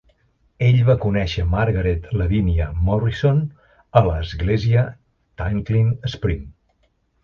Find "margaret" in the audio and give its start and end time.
1.51-2.09